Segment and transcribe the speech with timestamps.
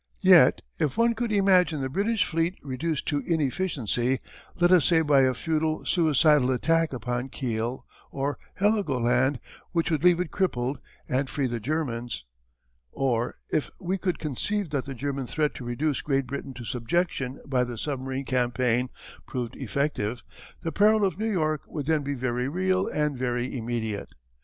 [0.21, 4.19] Yet if one could imagine the British fleet reduced to inefficiency,
[4.59, 9.39] let us say by a futile, suicidal attack upon Kiel or Heligoland
[9.73, 12.25] which would leave it crippled, and free the Germans,
[12.91, 17.39] or if we could conceive that the German threat to reduce Great Britain to subjection
[17.45, 18.89] by the submarine campaign,
[19.27, 20.23] proved effective,
[20.63, 24.09] the peril of New York would then be very real and very immediate.